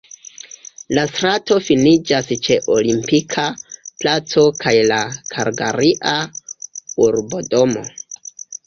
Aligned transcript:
La 0.97 1.01
strato 1.09 1.57
finiĝas 1.65 2.31
ĉe 2.47 2.57
Olimpika 2.77 3.45
Placo 3.75 4.47
kaj 4.65 4.75
la 4.95 5.01
Kalgaria 5.37 6.19
urbodomo. 7.09 7.89